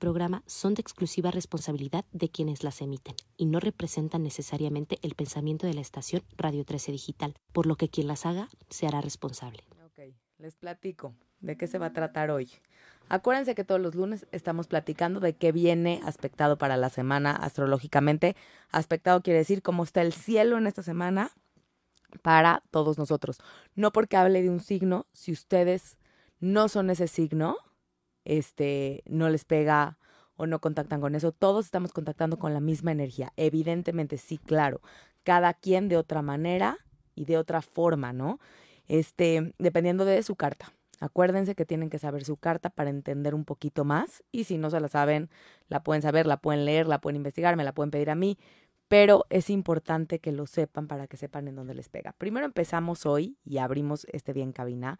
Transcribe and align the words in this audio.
programa 0.00 0.42
son 0.46 0.74
de 0.74 0.80
exclusiva 0.80 1.30
responsabilidad 1.30 2.04
de 2.10 2.28
quienes 2.28 2.64
las 2.64 2.80
emiten 2.80 3.14
y 3.36 3.46
no 3.46 3.60
representan 3.60 4.24
necesariamente 4.24 4.98
el 5.02 5.14
pensamiento 5.14 5.68
de 5.68 5.74
la 5.74 5.80
estación 5.80 6.24
Radio 6.36 6.64
13 6.64 6.90
Digital, 6.90 7.36
por 7.52 7.66
lo 7.66 7.76
que 7.76 7.88
quien 7.88 8.08
las 8.08 8.26
haga 8.26 8.48
se 8.68 8.88
hará 8.88 9.00
responsable. 9.00 9.62
Ok, 9.84 10.12
les 10.38 10.56
platico 10.56 11.14
de 11.38 11.56
qué 11.56 11.68
se 11.68 11.78
va 11.78 11.86
a 11.86 11.92
tratar 11.92 12.32
hoy. 12.32 12.50
Acuérdense 13.08 13.54
que 13.54 13.64
todos 13.64 13.80
los 13.80 13.94
lunes 13.94 14.26
estamos 14.32 14.66
platicando 14.66 15.20
de 15.20 15.34
qué 15.36 15.52
viene 15.52 16.00
aspectado 16.04 16.58
para 16.58 16.76
la 16.76 16.90
semana 16.90 17.32
astrológicamente. 17.32 18.36
Aspectado 18.70 19.22
quiere 19.22 19.38
decir 19.38 19.62
cómo 19.62 19.84
está 19.84 20.02
el 20.02 20.12
cielo 20.12 20.58
en 20.58 20.66
esta 20.66 20.82
semana 20.82 21.30
para 22.22 22.62
todos 22.70 22.98
nosotros. 22.98 23.38
No 23.74 23.92
porque 23.92 24.16
hable 24.16 24.42
de 24.42 24.50
un 24.50 24.60
signo, 24.60 25.06
si 25.12 25.32
ustedes 25.32 25.96
no 26.40 26.68
son 26.68 26.90
ese 26.90 27.08
signo, 27.08 27.56
este, 28.24 29.02
no 29.06 29.28
les 29.28 29.44
pega 29.44 29.98
o 30.40 30.46
no 30.46 30.58
contactan 30.58 31.02
con 31.02 31.14
eso. 31.14 31.32
Todos 31.32 31.66
estamos 31.66 31.92
contactando 31.92 32.38
con 32.38 32.54
la 32.54 32.60
misma 32.60 32.92
energía. 32.92 33.34
Evidentemente, 33.36 34.16
sí, 34.16 34.38
claro. 34.38 34.80
Cada 35.22 35.52
quien 35.52 35.88
de 35.90 35.98
otra 35.98 36.22
manera 36.22 36.78
y 37.14 37.26
de 37.26 37.36
otra 37.36 37.60
forma, 37.60 38.14
¿no? 38.14 38.40
Este, 38.88 39.52
dependiendo 39.58 40.06
de 40.06 40.22
su 40.22 40.36
carta. 40.36 40.72
Acuérdense 40.98 41.54
que 41.54 41.66
tienen 41.66 41.90
que 41.90 41.98
saber 41.98 42.24
su 42.24 42.38
carta 42.38 42.70
para 42.70 42.88
entender 42.88 43.34
un 43.34 43.44
poquito 43.44 43.84
más 43.84 44.24
y 44.32 44.44
si 44.44 44.56
no 44.56 44.70
se 44.70 44.80
la 44.80 44.88
saben, 44.88 45.28
la 45.68 45.82
pueden 45.82 46.00
saber, 46.00 46.26
la 46.26 46.38
pueden 46.38 46.64
leer, 46.64 46.86
la 46.86 47.02
pueden 47.02 47.16
investigar, 47.16 47.54
me 47.56 47.64
la 47.64 47.74
pueden 47.74 47.90
pedir 47.90 48.08
a 48.08 48.14
mí, 48.14 48.38
pero 48.88 49.26
es 49.28 49.50
importante 49.50 50.20
que 50.20 50.32
lo 50.32 50.46
sepan 50.46 50.88
para 50.88 51.06
que 51.06 51.18
sepan 51.18 51.48
en 51.48 51.56
dónde 51.56 51.74
les 51.74 51.90
pega. 51.90 52.12
Primero 52.16 52.46
empezamos 52.46 53.04
hoy 53.04 53.36
y 53.44 53.58
abrimos 53.58 54.06
este 54.10 54.32
día 54.32 54.44
en 54.44 54.52
cabina 54.52 54.98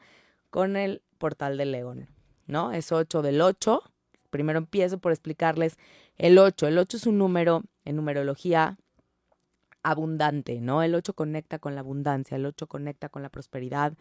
con 0.50 0.77
el 0.77 1.02
portal 1.19 1.56
del 1.56 1.72
león, 1.72 2.08
¿no? 2.47 2.72
Es 2.72 2.92
8 2.92 3.22
del 3.22 3.41
8. 3.41 3.82
Primero 4.30 4.58
empiezo 4.58 4.98
por 4.98 5.12
explicarles 5.12 5.76
el 6.16 6.38
8. 6.38 6.68
El 6.68 6.78
8 6.78 6.96
es 6.96 7.06
un 7.06 7.18
número 7.18 7.62
en 7.84 7.96
numerología 7.96 8.78
abundante, 9.82 10.60
¿no? 10.60 10.82
El 10.82 10.94
8 10.94 11.14
conecta 11.14 11.58
con 11.58 11.74
la 11.74 11.80
abundancia, 11.80 12.36
el 12.36 12.46
8 12.46 12.66
conecta 12.66 13.08
con 13.08 13.22
la 13.22 13.28
prosperidad, 13.28 13.94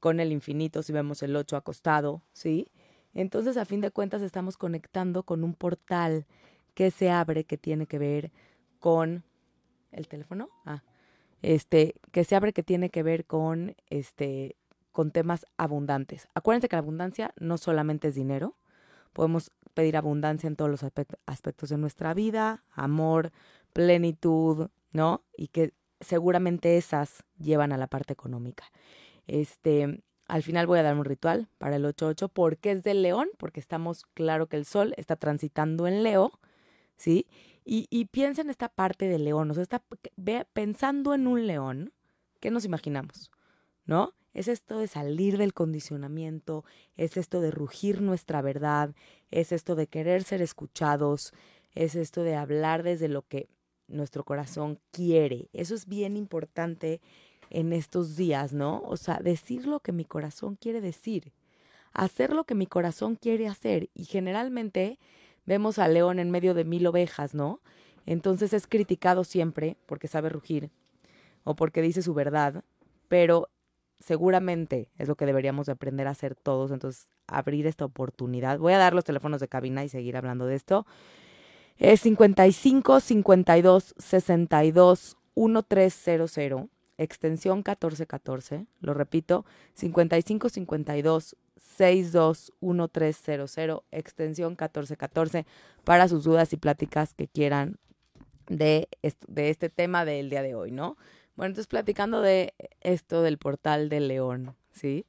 con 0.00 0.20
el 0.20 0.32
infinito, 0.32 0.82
si 0.82 0.92
vemos 0.92 1.22
el 1.22 1.36
8 1.36 1.56
acostado, 1.56 2.22
¿sí? 2.32 2.70
Entonces, 3.14 3.56
a 3.56 3.64
fin 3.64 3.80
de 3.80 3.90
cuentas, 3.90 4.22
estamos 4.22 4.56
conectando 4.56 5.22
con 5.22 5.44
un 5.44 5.54
portal 5.54 6.26
que 6.74 6.90
se 6.90 7.10
abre, 7.10 7.44
que 7.44 7.58
tiene 7.58 7.86
que 7.86 7.98
ver 7.98 8.30
con 8.78 9.24
el 9.90 10.06
teléfono, 10.08 10.50
ah, 10.64 10.82
este, 11.42 11.94
que 12.12 12.24
se 12.24 12.36
abre, 12.36 12.52
que 12.52 12.62
tiene 12.62 12.90
que 12.90 13.02
ver 13.02 13.24
con, 13.24 13.74
este, 13.90 14.56
con 14.92 15.10
temas 15.10 15.46
abundantes. 15.56 16.28
Acuérdense 16.34 16.68
que 16.68 16.76
la 16.76 16.80
abundancia 16.80 17.34
no 17.38 17.58
solamente 17.58 18.08
es 18.08 18.14
dinero, 18.14 18.56
podemos 19.12 19.50
pedir 19.78 19.96
abundancia 19.96 20.48
en 20.48 20.56
todos 20.56 20.68
los 20.68 20.82
aspectos 20.82 21.68
de 21.68 21.78
nuestra 21.78 22.12
vida, 22.12 22.64
amor, 22.72 23.30
plenitud, 23.72 24.70
¿no? 24.90 25.22
Y 25.36 25.46
que 25.46 25.72
seguramente 26.00 26.76
esas 26.76 27.22
llevan 27.38 27.70
a 27.70 27.76
la 27.76 27.86
parte 27.86 28.12
económica. 28.12 28.64
Este, 29.28 30.02
al 30.26 30.42
final 30.42 30.66
voy 30.66 30.80
a 30.80 30.82
dar 30.82 30.96
un 30.96 31.04
ritual 31.04 31.46
para 31.58 31.76
el 31.76 31.84
8-8 31.84 32.28
porque 32.28 32.72
es 32.72 32.82
del 32.82 33.02
león, 33.02 33.28
porque 33.38 33.60
estamos 33.60 34.02
claro 34.14 34.48
que 34.48 34.56
el 34.56 34.64
sol 34.64 34.94
está 34.96 35.14
transitando 35.14 35.86
en 35.86 36.02
Leo, 36.02 36.32
¿sí? 36.96 37.28
Y, 37.64 38.06
piensa 38.06 38.42
en 38.42 38.50
esta 38.50 38.68
parte 38.68 39.06
del 39.06 39.26
león, 39.26 39.48
o 39.48 39.54
sea, 39.54 39.62
está 39.62 39.84
pensando 40.54 41.14
en 41.14 41.28
un 41.28 41.46
león, 41.46 41.92
¿qué 42.40 42.50
nos 42.50 42.64
imaginamos? 42.64 43.30
¿No? 43.86 44.12
Es 44.38 44.46
esto 44.46 44.78
de 44.78 44.86
salir 44.86 45.36
del 45.36 45.52
condicionamiento, 45.52 46.64
es 46.96 47.16
esto 47.16 47.40
de 47.40 47.50
rugir 47.50 48.00
nuestra 48.00 48.40
verdad, 48.40 48.94
es 49.32 49.50
esto 49.50 49.74
de 49.74 49.88
querer 49.88 50.22
ser 50.22 50.42
escuchados, 50.42 51.32
es 51.74 51.96
esto 51.96 52.22
de 52.22 52.36
hablar 52.36 52.84
desde 52.84 53.08
lo 53.08 53.22
que 53.22 53.48
nuestro 53.88 54.22
corazón 54.22 54.78
quiere. 54.92 55.48
Eso 55.52 55.74
es 55.74 55.86
bien 55.86 56.16
importante 56.16 57.00
en 57.50 57.72
estos 57.72 58.14
días, 58.14 58.52
¿no? 58.52 58.80
O 58.82 58.96
sea, 58.96 59.18
decir 59.18 59.66
lo 59.66 59.80
que 59.80 59.90
mi 59.90 60.04
corazón 60.04 60.54
quiere 60.54 60.80
decir, 60.80 61.32
hacer 61.92 62.32
lo 62.32 62.44
que 62.44 62.54
mi 62.54 62.68
corazón 62.68 63.16
quiere 63.16 63.48
hacer. 63.48 63.90
Y 63.92 64.04
generalmente 64.04 65.00
vemos 65.46 65.80
al 65.80 65.94
león 65.94 66.20
en 66.20 66.30
medio 66.30 66.54
de 66.54 66.64
mil 66.64 66.86
ovejas, 66.86 67.34
¿no? 67.34 67.60
Entonces 68.06 68.52
es 68.52 68.68
criticado 68.68 69.24
siempre 69.24 69.76
porque 69.86 70.06
sabe 70.06 70.28
rugir 70.28 70.70
o 71.42 71.56
porque 71.56 71.82
dice 71.82 72.02
su 72.02 72.14
verdad, 72.14 72.62
pero 73.08 73.48
seguramente 74.00 74.88
es 74.96 75.08
lo 75.08 75.16
que 75.16 75.26
deberíamos 75.26 75.66
de 75.66 75.72
aprender 75.72 76.06
a 76.06 76.10
hacer 76.10 76.34
todos, 76.34 76.70
entonces 76.70 77.10
abrir 77.26 77.66
esta 77.66 77.84
oportunidad. 77.84 78.58
Voy 78.58 78.72
a 78.72 78.78
dar 78.78 78.94
los 78.94 79.04
teléfonos 79.04 79.40
de 79.40 79.48
cabina 79.48 79.84
y 79.84 79.88
seguir 79.88 80.16
hablando 80.16 80.46
de 80.46 80.54
esto. 80.54 80.86
Es 81.76 82.00
55 82.00 83.00
52 83.00 83.94
62 83.98 85.16
1300 85.36 86.68
extensión 86.98 87.58
1414, 87.58 88.66
lo 88.80 88.92
repito, 88.92 89.46
5552 89.74 91.36
621300, 91.60 93.82
extensión 93.92 94.50
1414, 94.52 95.46
para 95.84 96.08
sus 96.08 96.24
dudas 96.24 96.52
y 96.52 96.56
pláticas 96.56 97.14
que 97.14 97.28
quieran 97.28 97.78
de, 98.48 98.88
de 99.28 99.50
este 99.50 99.68
tema 99.68 100.04
del 100.04 100.30
día 100.30 100.42
de 100.42 100.56
hoy, 100.56 100.72
¿no? 100.72 100.96
Bueno, 101.38 101.50
entonces 101.50 101.68
platicando 101.68 102.20
de 102.20 102.52
esto 102.80 103.22
del 103.22 103.38
portal 103.38 103.88
del 103.88 104.08
león, 104.08 104.56
¿sí? 104.72 105.06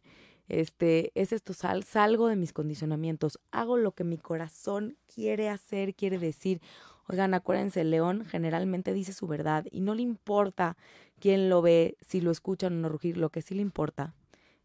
Este, 0.47 1.11
es 1.15 1.33
esto, 1.33 1.53
sal, 1.53 1.83
salgo 1.83 2.27
de 2.27 2.35
mis 2.35 2.53
condicionamientos, 2.53 3.39
hago 3.49 3.77
lo 3.77 3.93
que 3.93 4.03
mi 4.03 4.19
corazón 4.19 4.95
quiere 5.11 5.49
hacer, 5.49 5.95
quiere 5.95 6.19
decir. 6.19 6.61
Oigan, 7.07 7.33
acuérdense, 7.33 7.81
el 7.81 7.89
león 7.89 8.25
generalmente 8.27 8.93
dice 8.93 9.11
su 9.11 9.25
verdad 9.25 9.65
y 9.71 9.81
no 9.81 9.95
le 9.95 10.03
importa 10.03 10.77
quién 11.19 11.49
lo 11.49 11.63
ve, 11.63 11.97
si 12.07 12.21
lo 12.21 12.29
escuchan 12.29 12.73
o 12.73 12.81
no 12.81 12.89
rugir, 12.89 13.17
lo 13.17 13.31
que 13.31 13.41
sí 13.41 13.55
le 13.55 13.63
importa 13.63 14.13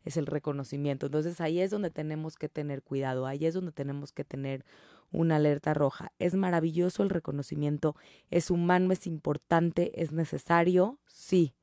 es 0.05 0.17
el 0.17 0.27
reconocimiento. 0.27 1.07
Entonces 1.07 1.41
ahí 1.41 1.61
es 1.61 1.71
donde 1.71 1.91
tenemos 1.91 2.37
que 2.37 2.49
tener 2.49 2.83
cuidado, 2.83 3.27
ahí 3.27 3.47
es 3.47 3.55
donde 3.55 3.73
tenemos 3.73 4.13
que 4.13 4.25
tener 4.25 4.65
una 5.11 5.37
alerta 5.37 5.75
roja. 5.75 6.13
Es 6.19 6.35
maravilloso 6.35 7.03
el 7.03 7.11
reconocimiento, 7.11 7.97
es 8.31 8.51
humano, 8.51 8.93
es 8.93 9.07
importante, 9.07 10.03
es 10.03 10.13
necesario, 10.13 10.99
sí, 11.07 11.55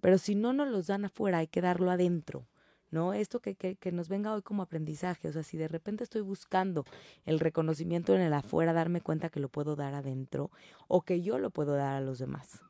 pero 0.00 0.18
si 0.18 0.34
no 0.34 0.52
nos 0.52 0.68
los 0.68 0.86
dan 0.86 1.04
afuera, 1.04 1.38
hay 1.38 1.46
que 1.46 1.60
darlo 1.60 1.90
adentro. 1.90 2.46
¿no? 2.90 3.12
Esto 3.14 3.40
que, 3.40 3.54
que, 3.54 3.76
que, 3.76 3.92
nos 3.92 4.08
venga 4.08 4.34
hoy 4.34 4.42
como 4.42 4.62
aprendizaje, 4.62 5.28
o 5.28 5.32
sea, 5.32 5.44
si 5.44 5.56
de 5.56 5.68
repente 5.68 6.02
estoy 6.02 6.22
buscando 6.22 6.84
el 7.24 7.38
reconocimiento 7.38 8.14
en 8.16 8.20
el 8.20 8.32
afuera, 8.32 8.72
darme 8.72 9.00
cuenta 9.00 9.28
que 9.28 9.38
lo 9.38 9.48
puedo 9.48 9.76
dar 9.76 9.94
adentro 9.94 10.50
o 10.88 11.02
que 11.02 11.22
yo 11.22 11.38
lo 11.38 11.50
puedo 11.50 11.74
dar 11.74 11.96
a 11.96 12.00
los 12.00 12.18
demás, 12.18 12.62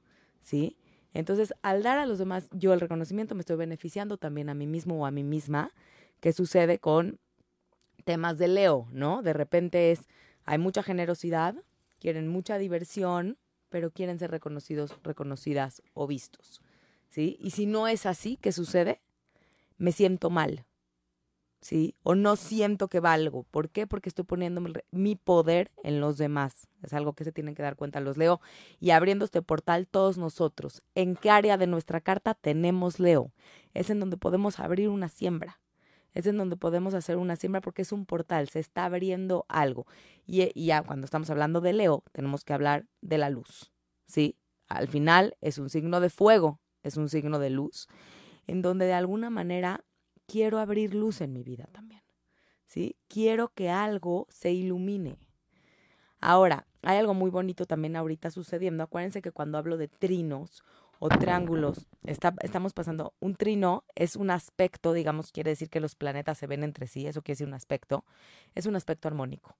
¿sí? 0.43 0.77
Entonces, 1.13 1.53
al 1.63 1.83
dar 1.83 1.99
a 1.99 2.07
los 2.07 2.19
demás 2.19 2.49
yo 2.53 2.73
el 2.73 2.81
reconocimiento, 2.81 3.35
me 3.35 3.41
estoy 3.41 3.57
beneficiando 3.57 4.17
también 4.17 4.49
a 4.49 4.55
mí 4.55 4.67
mismo 4.67 5.01
o 5.01 5.07
a 5.07 5.11
mí 5.11 5.25
misma, 5.25 5.73
que 6.21 6.33
sucede 6.33 6.79
con 6.79 7.19
temas 8.05 8.39
de 8.39 8.49
Leo, 8.49 8.87
¿no? 8.93 9.23
De 9.23 9.33
repente 9.33 9.91
es, 9.91 10.09
hay 10.45 10.59
mucha 10.59 10.83
generosidad, 10.83 11.55
quieren 11.99 12.29
mucha 12.29 12.59
diversión, 12.59 13.39
pero 13.69 13.91
quieren 13.91 14.19
ser 14.19 14.31
reconocidos, 14.31 14.97
reconocidas 15.03 15.83
o 15.95 16.07
vistos, 16.07 16.61
¿sí? 17.09 17.37
Y 17.41 17.51
si 17.51 17.67
no 17.67 17.89
es 17.89 18.07
así, 18.07 18.37
¿qué 18.37 18.53
sucede? 18.53 19.01
Me 19.79 19.93
siento 19.93 20.31
mal, 20.31 20.65
¿sí? 21.61 21.95
O 22.03 22.15
no 22.15 22.37
siento 22.37 22.89
que 22.89 23.01
valgo. 23.01 23.45
¿Por 23.51 23.71
qué? 23.71 23.87
Porque 23.87 24.09
estoy 24.09 24.25
poniendo 24.25 24.63
mi 24.91 25.17
poder 25.17 25.71
en 25.83 26.01
los 26.01 26.19
demás. 26.19 26.69
Es 26.83 26.93
algo 26.93 27.13
que 27.13 27.25
se 27.25 27.33
tienen 27.33 27.55
que 27.55 27.63
dar 27.63 27.77
cuenta 27.77 28.01
los 28.01 28.17
Leo. 28.17 28.41
Y 28.79 28.91
abriendo 28.91 29.25
este 29.25 29.43
portal 29.43 29.87
todos 29.87 30.19
nosotros. 30.19 30.83
¿En 30.95 31.17
qué 31.17 31.31
área 31.31 31.59
de 31.59 31.67
nuestra 31.67 32.01
carta 32.01 32.35
tenemos 32.35 32.99
Leo? 32.99 33.33
Es 33.75 33.91
en 33.91 34.01
donde 34.01 34.17
podemos 34.17 34.59
abrir 34.59 34.89
una 34.89 35.09
siembra. 35.09 35.61
Es 36.13 36.27
en 36.27 36.37
donde 36.37 36.57
podemos 36.57 36.95
hacer 36.95 37.17
una 37.17 37.37
siembra 37.37 37.61
porque 37.61 37.83
es 37.83 37.93
un 37.93 38.05
portal, 38.05 38.49
se 38.49 38.59
está 38.59 38.85
abriendo 38.85 39.47
algo. 39.49 39.87
Y, 40.27 40.65
ya 40.65 40.83
cuando 40.83 41.05
estamos 41.05 41.31
hablando 41.31 41.61
de 41.61 41.73
Leo, 41.73 42.03
tenemos 42.13 42.45
que 42.45 42.53
hablar 42.53 42.87
de 43.01 43.19
la 43.19 43.31
luz, 43.31 43.71
¿sí? 44.07 44.37
Al 44.69 44.89
final 44.89 45.37
es 45.41 45.59
un 45.59 45.71
signo 45.71 46.01
de 46.01 46.11
fuego, 46.11 46.61
es 46.83 46.97
un 46.97 47.09
signo 47.09 47.39
de 47.39 47.51
luz, 47.51 47.87
en 48.47 48.63
donde 48.63 48.87
de 48.87 48.93
alguna 48.93 49.31
manera 49.31 49.85
quiero 50.31 50.59
abrir 50.59 50.95
luz 50.95 51.21
en 51.21 51.33
mi 51.33 51.43
vida 51.43 51.67
también. 51.73 52.03
¿Sí? 52.67 52.97
Quiero 53.09 53.49
que 53.49 53.69
algo 53.69 54.27
se 54.31 54.53
ilumine. 54.53 55.19
Ahora, 56.21 56.67
hay 56.83 56.99
algo 56.99 57.15
muy 57.15 57.31
bonito 57.31 57.67
también 57.67 57.97
ahorita 57.97 58.31
sucediendo. 58.31 58.85
Acuérdense 58.85 59.23
que 59.23 59.33
cuando 59.33 59.59
hablo 59.59 59.77
de 59.77 59.89
trinos 59.89 60.63
o 61.01 61.09
triángulos, 61.09 61.89
está, 62.05 62.35
estamos 62.43 62.75
pasando, 62.75 63.15
un 63.21 63.35
trino 63.35 63.85
es 63.95 64.17
un 64.17 64.31
aspecto, 64.31 64.93
digamos, 64.93 65.33
quiere 65.33 65.51
decir 65.51 65.71
que 65.71 65.81
los 65.81 65.95
planetas 65.95 66.37
se 66.37 66.47
ven 66.47 66.63
entre 66.63 66.87
sí, 66.87 67.07
eso 67.07 67.23
quiere 67.23 67.37
decir 67.37 67.47
un 67.47 67.55
aspecto, 67.55 68.05
es 68.55 68.67
un 68.67 68.77
aspecto 68.77 69.09
armónico, 69.09 69.57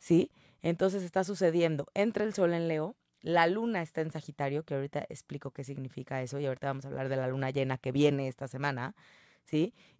¿sí? 0.00 0.32
Entonces 0.62 1.04
está 1.04 1.22
sucediendo 1.22 1.86
entre 1.94 2.24
el 2.24 2.34
Sol 2.34 2.52
en 2.54 2.66
Leo, 2.66 2.96
la 3.20 3.46
Luna 3.46 3.82
está 3.82 4.00
en 4.00 4.10
Sagitario, 4.10 4.64
que 4.64 4.74
ahorita 4.74 5.06
explico 5.08 5.52
qué 5.52 5.62
significa 5.62 6.22
eso, 6.22 6.40
y 6.40 6.46
ahorita 6.46 6.66
vamos 6.66 6.84
a 6.84 6.88
hablar 6.88 7.08
de 7.08 7.16
la 7.16 7.28
Luna 7.28 7.50
llena 7.50 7.78
que 7.78 7.92
viene 7.92 8.26
esta 8.26 8.48
semana, 8.48 8.96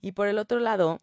Y 0.00 0.12
por 0.12 0.28
el 0.28 0.38
otro 0.38 0.58
lado 0.60 0.98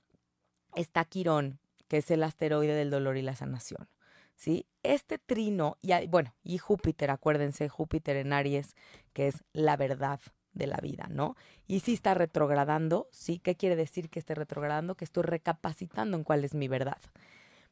está 0.76 1.06
Quirón, 1.06 1.60
que 1.88 1.98
es 1.98 2.12
el 2.12 2.24
asteroide 2.24 2.74
del 2.74 2.90
dolor 2.90 3.18
y 3.18 3.22
la 3.22 3.36
sanación, 3.36 3.88
¿sí? 4.36 4.66
Este 4.84 5.18
trino, 5.18 5.78
y 5.82 6.08
bueno, 6.08 6.34
y 6.44 6.58
Júpiter, 6.58 7.12
acuérdense, 7.12 7.70
Júpiter 7.70 8.16
en 8.18 8.34
Aries, 8.34 8.76
que 9.14 9.28
es 9.28 9.44
la 9.54 9.78
verdad 9.78 10.20
de 10.54 10.68
la 10.68 10.78
vida, 10.78 11.08
¿no? 11.10 11.36
Y 11.68 11.82
si 11.82 11.94
está 11.94 12.14
retrogradando, 12.14 13.08
¿sí? 13.12 13.40
¿Qué 13.40 13.56
quiere 13.56 13.76
decir 13.76 14.10
que 14.10 14.20
esté 14.20 14.36
retrogradando? 14.36 14.96
Que 14.96 15.06
estoy 15.06 15.24
recapacitando 15.24 16.18
en 16.18 16.24
cuál 16.24 16.44
es 16.44 16.54
mi 16.54 16.68
verdad. 16.68 17.02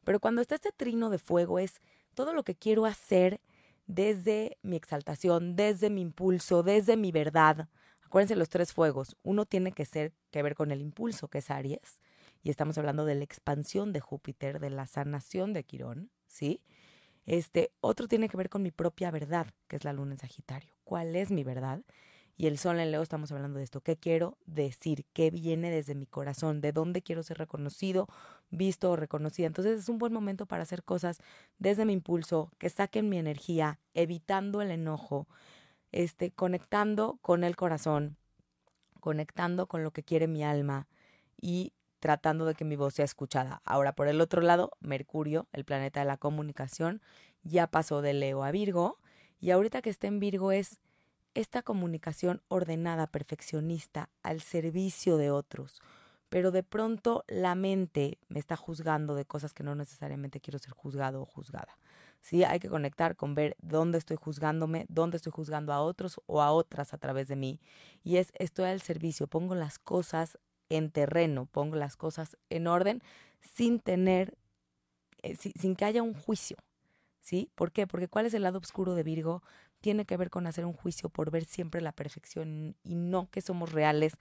Pero 0.04 0.20
cuando 0.20 0.40
está 0.40 0.54
este 0.54 0.72
trino 0.72 1.10
de 1.10 1.18
fuego 1.18 1.58
es 1.58 1.80
todo 2.14 2.32
lo 2.32 2.44
que 2.44 2.54
quiero 2.54 2.86
hacer 2.86 3.40
desde 3.86 4.58
mi 4.62 4.76
exaltación, 4.76 5.56
desde 5.56 5.90
mi 5.90 6.00
impulso, 6.00 6.62
desde 6.62 6.96
mi 6.96 7.12
verdad. 7.12 7.68
Acuérdense 8.06 8.36
los 8.36 8.48
tres 8.48 8.72
fuegos. 8.72 9.16
Uno 9.22 9.46
tiene 9.46 9.72
que 9.72 9.84
ser 9.84 10.12
que 10.30 10.42
ver 10.42 10.54
con 10.54 10.70
el 10.70 10.80
impulso, 10.80 11.28
que 11.28 11.38
es 11.38 11.50
Aries, 11.50 11.98
y 12.42 12.50
estamos 12.50 12.78
hablando 12.78 13.04
de 13.04 13.16
la 13.16 13.24
expansión 13.24 13.92
de 13.92 14.00
Júpiter, 14.00 14.60
de 14.60 14.70
la 14.70 14.86
sanación 14.86 15.52
de 15.52 15.64
Quirón, 15.64 16.10
¿sí? 16.28 16.62
Este, 17.24 17.72
otro 17.80 18.06
tiene 18.06 18.28
que 18.28 18.36
ver 18.36 18.48
con 18.48 18.62
mi 18.62 18.70
propia 18.70 19.10
verdad, 19.10 19.48
que 19.66 19.74
es 19.74 19.84
la 19.84 19.92
luna 19.92 20.12
en 20.12 20.18
Sagitario. 20.18 20.72
¿Cuál 20.84 21.16
es 21.16 21.32
mi 21.32 21.42
verdad? 21.42 21.82
Y 22.36 22.46
el 22.46 22.58
sol 22.58 22.78
en 22.78 22.92
Leo 22.92 23.02
estamos 23.02 23.32
hablando 23.32 23.58
de 23.58 23.64
esto. 23.64 23.80
¿Qué 23.80 23.96
quiero 23.96 24.38
decir? 24.46 25.06
¿Qué 25.12 25.30
viene 25.30 25.70
desde 25.70 25.96
mi 25.96 26.06
corazón? 26.06 26.60
¿De 26.60 26.70
dónde 26.70 27.02
quiero 27.02 27.24
ser 27.24 27.38
reconocido, 27.38 28.06
visto 28.50 28.92
o 28.92 28.96
reconocida? 28.96 29.48
Entonces 29.48 29.80
es 29.80 29.88
un 29.88 29.98
buen 29.98 30.12
momento 30.12 30.46
para 30.46 30.62
hacer 30.62 30.84
cosas 30.84 31.18
desde 31.58 31.84
mi 31.84 31.94
impulso, 31.94 32.52
que 32.58 32.68
saquen 32.68 33.08
mi 33.08 33.18
energía, 33.18 33.80
evitando 33.94 34.62
el 34.62 34.70
enojo, 34.70 35.26
este, 35.96 36.30
conectando 36.30 37.18
con 37.22 37.42
el 37.42 37.56
corazón, 37.56 38.18
conectando 39.00 39.66
con 39.66 39.82
lo 39.82 39.92
que 39.92 40.02
quiere 40.02 40.26
mi 40.26 40.44
alma 40.44 40.88
y 41.40 41.72
tratando 42.00 42.44
de 42.44 42.54
que 42.54 42.66
mi 42.66 42.76
voz 42.76 42.94
sea 42.94 43.06
escuchada. 43.06 43.62
Ahora, 43.64 43.94
por 43.94 44.06
el 44.06 44.20
otro 44.20 44.42
lado, 44.42 44.72
Mercurio, 44.80 45.48
el 45.52 45.64
planeta 45.64 46.00
de 46.00 46.06
la 46.06 46.18
comunicación, 46.18 47.00
ya 47.44 47.66
pasó 47.66 48.02
de 48.02 48.12
Leo 48.12 48.44
a 48.44 48.50
Virgo 48.50 48.98
y 49.40 49.52
ahorita 49.52 49.80
que 49.80 49.88
está 49.88 50.06
en 50.06 50.20
Virgo 50.20 50.52
es 50.52 50.80
esta 51.32 51.62
comunicación 51.62 52.42
ordenada, 52.48 53.06
perfeccionista, 53.06 54.10
al 54.22 54.42
servicio 54.42 55.16
de 55.16 55.30
otros. 55.30 55.80
Pero 56.28 56.50
de 56.50 56.62
pronto 56.62 57.24
la 57.28 57.54
mente 57.54 58.18
me 58.28 58.38
está 58.38 58.56
juzgando 58.56 59.14
de 59.14 59.24
cosas 59.24 59.54
que 59.54 59.62
no 59.62 59.74
necesariamente 59.74 60.40
quiero 60.40 60.58
ser 60.58 60.72
juzgado 60.72 61.22
o 61.22 61.24
juzgada. 61.24 61.78
Sí, 62.20 62.42
hay 62.42 62.58
que 62.58 62.68
conectar 62.68 63.14
con 63.14 63.34
ver 63.34 63.56
dónde 63.60 63.98
estoy 63.98 64.16
juzgándome, 64.16 64.86
dónde 64.88 65.18
estoy 65.18 65.32
juzgando 65.32 65.72
a 65.72 65.80
otros 65.80 66.20
o 66.26 66.42
a 66.42 66.50
otras 66.50 66.92
a 66.92 66.98
través 66.98 67.28
de 67.28 67.36
mí. 67.36 67.60
Y 68.02 68.16
es, 68.16 68.32
estoy 68.34 68.66
al 68.66 68.80
servicio, 68.80 69.28
pongo 69.28 69.54
las 69.54 69.78
cosas 69.78 70.38
en 70.68 70.90
terreno, 70.90 71.46
pongo 71.46 71.76
las 71.76 71.96
cosas 71.96 72.36
en 72.50 72.66
orden 72.66 73.02
sin 73.40 73.78
tener, 73.78 74.36
eh, 75.22 75.36
sin 75.36 75.76
que 75.76 75.84
haya 75.84 76.02
un 76.02 76.14
juicio. 76.14 76.56
¿Sí? 77.20 77.50
¿Por 77.56 77.72
qué? 77.72 77.88
Porque 77.88 78.06
¿cuál 78.06 78.26
es 78.26 78.34
el 78.34 78.42
lado 78.42 78.58
oscuro 78.58 78.94
de 78.94 79.02
Virgo? 79.02 79.42
tiene 79.80 80.04
que 80.04 80.16
ver 80.16 80.30
con 80.30 80.46
hacer 80.46 80.64
un 80.64 80.72
juicio 80.72 81.08
por 81.08 81.30
ver 81.30 81.44
siempre 81.44 81.80
la 81.80 81.92
perfección 81.92 82.76
y 82.82 82.94
no 82.94 83.30
que 83.30 83.40
somos 83.40 83.72
reales, 83.72 84.14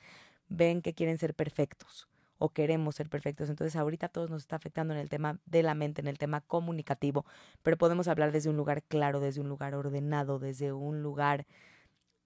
ven 0.50 0.82
que 0.82 0.94
quieren 0.94 1.18
ser 1.18 1.34
perfectos 1.34 2.08
o 2.38 2.50
queremos 2.50 2.96
ser 2.96 3.10
perfectos. 3.10 3.50
Entonces 3.50 3.76
ahorita 3.76 4.10
todos 4.10 4.30
nos 4.30 4.42
está 4.44 4.56
afectando 4.56 4.94
en 4.94 5.00
el 5.00 5.10
tema 5.10 5.40
de 5.46 5.64
la 5.64 5.74
mente, 5.74 6.02
en 6.02 6.08
el 6.08 6.18
tema 6.18 6.42
comunicativo, 6.42 7.26
pero 7.64 7.78
podemos 7.78 8.08
hablar 8.08 8.32
desde 8.32 8.50
un 8.50 8.58
lugar 8.58 8.84
claro, 8.84 9.20
desde 9.20 9.42
un 9.42 9.50
lugar 9.50 9.76
ordenado, 9.76 10.40
desde 10.40 10.74
un 10.74 11.02
lugar, 11.02 11.46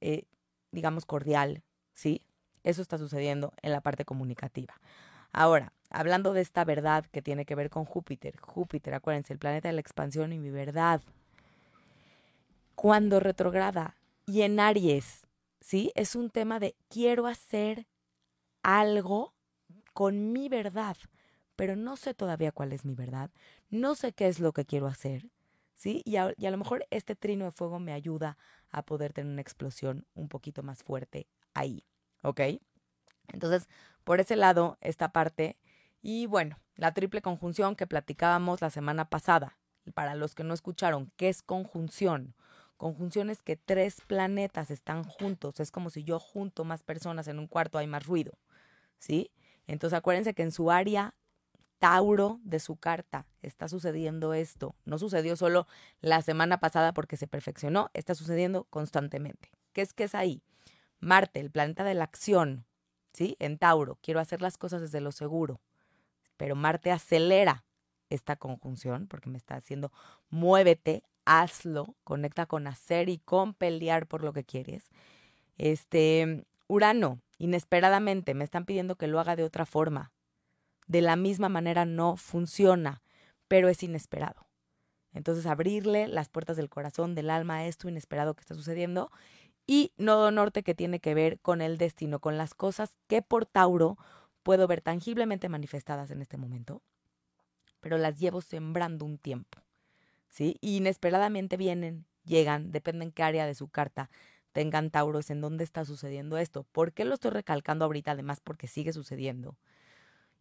eh, 0.01 0.23
digamos, 0.71 1.05
cordial, 1.05 1.61
¿sí? 1.93 2.23
Eso 2.63 2.81
está 2.81 2.97
sucediendo 2.97 3.53
en 3.61 3.71
la 3.71 3.81
parte 3.81 4.05
comunicativa. 4.05 4.75
Ahora, 5.31 5.73
hablando 5.89 6.33
de 6.33 6.41
esta 6.41 6.65
verdad 6.65 7.05
que 7.05 7.21
tiene 7.21 7.45
que 7.45 7.55
ver 7.55 7.69
con 7.69 7.85
Júpiter, 7.85 8.37
Júpiter, 8.39 8.93
acuérdense, 8.95 9.33
el 9.33 9.39
planeta 9.39 9.69
de 9.69 9.73
la 9.73 9.81
expansión 9.81 10.33
y 10.33 10.39
mi 10.39 10.49
verdad, 10.49 11.01
cuando 12.75 13.19
retrograda 13.19 13.95
y 14.25 14.41
en 14.41 14.59
Aries, 14.59 15.27
¿sí? 15.61 15.91
Es 15.95 16.15
un 16.15 16.29
tema 16.29 16.59
de 16.59 16.75
quiero 16.89 17.27
hacer 17.27 17.87
algo 18.63 19.33
con 19.93 20.31
mi 20.31 20.49
verdad, 20.49 20.97
pero 21.55 21.75
no 21.75 21.97
sé 21.97 22.13
todavía 22.13 22.51
cuál 22.51 22.73
es 22.73 22.85
mi 22.85 22.95
verdad, 22.95 23.31
no 23.69 23.95
sé 23.95 24.13
qué 24.13 24.27
es 24.27 24.39
lo 24.39 24.53
que 24.53 24.65
quiero 24.65 24.87
hacer, 24.87 25.29
¿sí? 25.75 26.01
Y 26.05 26.17
a, 26.17 26.33
y 26.37 26.45
a 26.45 26.51
lo 26.51 26.57
mejor 26.57 26.85
este 26.91 27.15
trino 27.15 27.45
de 27.45 27.51
fuego 27.51 27.79
me 27.79 27.93
ayuda 27.93 28.37
a 28.71 28.83
poder 28.85 29.13
tener 29.13 29.31
una 29.31 29.41
explosión 29.41 30.05
un 30.15 30.29
poquito 30.29 30.63
más 30.63 30.83
fuerte 30.83 31.27
ahí, 31.53 31.85
¿ok? 32.23 32.41
Entonces, 33.33 33.67
por 34.03 34.19
ese 34.19 34.35
lado, 34.35 34.77
esta 34.81 35.11
parte, 35.11 35.57
y 36.01 36.25
bueno, 36.25 36.57
la 36.75 36.93
triple 36.93 37.21
conjunción 37.21 37.75
que 37.75 37.87
platicábamos 37.87 38.61
la 38.61 38.69
semana 38.69 39.09
pasada, 39.09 39.57
para 39.93 40.15
los 40.15 40.35
que 40.35 40.43
no 40.43 40.53
escucharon, 40.53 41.11
¿qué 41.17 41.29
es 41.29 41.41
conjunción? 41.41 42.35
conjunciones 42.77 43.43
que 43.43 43.57
tres 43.57 43.99
planetas 44.07 44.71
están 44.71 45.03
juntos. 45.03 45.59
Es 45.59 45.69
como 45.69 45.89
si 45.89 46.05
yo 46.05 46.17
junto 46.17 46.63
más 46.63 46.81
personas 46.81 47.27
en 47.27 47.37
un 47.37 47.47
cuarto 47.47 47.77
hay 47.77 47.87
más 47.87 48.05
ruido. 48.05 48.31
¿Sí? 48.99 49.31
Entonces 49.67 49.97
acuérdense 49.97 50.33
que 50.33 50.43
en 50.43 50.51
su 50.51 50.71
área 50.71 51.15
Tauro 51.79 52.41
de 52.43 52.59
su 52.59 52.75
carta 52.75 53.25
está 53.41 53.67
sucediendo 53.69 54.33
esto. 54.33 54.75
No 54.85 54.99
sucedió 54.99 55.35
solo 55.35 55.65
la 56.01 56.21
semana 56.21 56.59
pasada 56.59 56.93
porque 56.93 57.17
se 57.17 57.27
perfeccionó, 57.27 57.89
está 57.93 58.15
sucediendo 58.15 58.65
constantemente. 58.65 59.49
¿Qué 59.71 59.81
es 59.81 59.93
que 59.93 60.03
es 60.03 60.13
ahí? 60.13 60.43
Marte, 60.99 61.39
el 61.39 61.51
planeta 61.51 61.85
de 61.85 61.93
la 61.93 62.03
acción, 62.03 62.65
¿sí? 63.13 63.37
En 63.39 63.57
Tauro, 63.57 63.97
quiero 64.01 64.19
hacer 64.19 64.41
las 64.41 64.57
cosas 64.57 64.81
desde 64.81 64.99
lo 64.99 65.13
seguro. 65.13 65.61
Pero 66.35 66.55
Marte 66.55 66.91
acelera 66.91 67.63
esta 68.09 68.35
conjunción 68.35 69.07
porque 69.07 69.29
me 69.29 69.37
está 69.37 69.55
haciendo 69.55 69.91
muévete, 70.29 71.03
hazlo, 71.25 71.95
conecta 72.03 72.45
con 72.45 72.67
hacer 72.67 73.07
y 73.07 73.19
con 73.19 73.53
pelear 73.53 74.07
por 74.07 74.23
lo 74.23 74.33
que 74.33 74.43
quieres. 74.43 74.89
Este, 75.57 76.45
Urano, 76.69 77.19
inesperadamente 77.39 78.35
me 78.35 78.43
están 78.43 78.65
pidiendo 78.65 78.95
que 78.95 79.07
lo 79.07 79.19
haga 79.19 79.35
de 79.35 79.43
otra 79.43 79.65
forma. 79.65 80.13
De 80.85 81.01
la 81.01 81.15
misma 81.15 81.49
manera 81.49 81.83
no 81.85 82.15
funciona, 82.15 83.01
pero 83.47 83.69
es 83.69 83.81
inesperado. 83.81 84.47
Entonces, 85.11 85.47
abrirle 85.47 86.07
las 86.07 86.29
puertas 86.29 86.57
del 86.57 86.69
corazón, 86.69 87.15
del 87.15 87.31
alma 87.31 87.55
a 87.57 87.65
esto 87.65 87.89
inesperado 87.89 88.35
que 88.35 88.41
está 88.41 88.53
sucediendo. 88.53 89.11
Y 89.65 89.93
Nodo 89.97 90.29
Norte 90.29 90.61
que 90.61 90.75
tiene 90.75 90.99
que 90.99 91.15
ver 91.15 91.39
con 91.39 91.61
el 91.61 91.79
destino, 91.79 92.19
con 92.19 92.37
las 92.37 92.53
cosas 92.53 92.95
que 93.07 93.23
por 93.23 93.47
Tauro 93.47 93.97
puedo 94.43 94.67
ver 94.67 94.81
tangiblemente 94.81 95.49
manifestadas 95.49 96.11
en 96.11 96.21
este 96.21 96.37
momento, 96.37 96.83
pero 97.79 97.97
las 97.97 98.19
llevo 98.19 98.41
sembrando 98.41 99.05
un 99.05 99.17
tiempo. 99.17 99.59
¿sí? 100.29 100.57
inesperadamente 100.61 101.57
vienen, 101.57 102.05
llegan, 102.23 102.71
dependen 102.71 103.11
qué 103.11 103.23
área 103.23 103.47
de 103.47 103.55
su 103.55 103.69
carta 103.69 104.11
tengan 104.51 104.89
Tauros, 104.91 105.29
en 105.29 105.41
dónde 105.41 105.63
está 105.63 105.85
sucediendo 105.85 106.37
esto. 106.37 106.63
¿Por 106.71 106.93
qué 106.93 107.05
lo 107.05 107.13
estoy 107.13 107.31
recalcando 107.31 107.85
ahorita? 107.85 108.11
Además, 108.11 108.39
porque 108.41 108.67
sigue 108.67 108.93
sucediendo. 108.93 109.57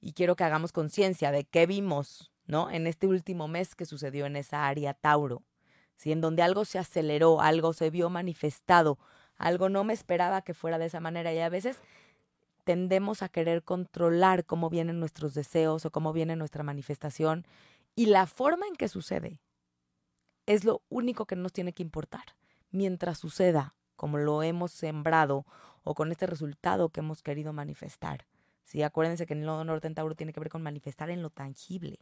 Y 0.01 0.13
quiero 0.13 0.37
que 0.37 0.45
hagamos 0.45 0.73
conciencia 0.73 1.31
de 1.33 1.45
qué 1.45 1.67
vimos, 1.67 2.33
¿no? 2.47 2.71
En 2.71 2.87
este 2.87 3.07
último 3.07 3.49
mes 3.49 3.75
que 3.75 3.87
sucedió 3.87 4.27
en 4.27 4.37
esa 4.37 4.67
área 4.67 4.95
Tauro, 4.95 5.43
¿sí? 5.97 6.13
En 6.13 6.21
donde 6.21 6.43
algo 6.43 6.65
se 6.65 6.79
aceleró, 6.79 7.41
algo 7.41 7.73
se 7.73 7.91
vio 7.91 8.11
manifestado, 8.11 8.99
algo 9.37 9.69
no 9.69 9.85
me 9.85 9.93
esperaba 9.93 10.43
que 10.43 10.55
fuera 10.55 10.79
de 10.79 10.87
esa 10.87 11.01
manera. 11.01 11.33
Y 11.33 11.41
a 11.41 11.49
veces 11.49 11.79
tendemos 12.65 13.23
a 13.23 13.29
querer 13.29 13.63
controlar 13.63 14.45
cómo 14.45 14.69
vienen 14.69 15.01
nuestros 15.01 15.35
deseos 15.35 15.87
o 15.87 15.91
cómo 15.91 16.13
viene 16.13 16.37
nuestra 16.37 16.63
manifestación 16.63 17.47
y 17.97 18.07
la 18.07 18.27
forma 18.27 18.67
en 18.67 18.77
que 18.77 18.89
sucede 18.89 19.41
es 20.47 20.65
lo 20.65 20.83
único 20.89 21.27
que 21.27 21.35
nos 21.35 21.53
tiene 21.53 21.73
que 21.73 21.83
importar. 21.83 22.37
Mientras 22.71 23.19
suceda, 23.19 23.75
como 23.99 24.17
lo 24.17 24.45
hemos 24.45 24.71
sembrado 24.71 25.45
o 25.83 25.95
con 25.95 26.13
este 26.13 26.27
resultado 26.27 26.89
que 26.89 27.01
hemos 27.01 27.21
querido 27.21 27.53
manifestar. 27.53 28.27
¿sí? 28.65 28.83
Acuérdense 28.85 29.27
que 29.27 29.35
el 29.35 29.43
nodo 29.43 29.65
norte 29.65 29.89
en 29.89 29.95
Tauro 29.95 30.15
tiene 30.15 30.33
que 30.33 30.39
ver 30.39 30.51
con 30.51 30.63
manifestar 30.63 31.11
en 31.11 31.21
lo 31.21 31.31
tangible. 31.31 31.99